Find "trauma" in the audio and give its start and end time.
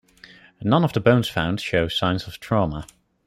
2.39-2.87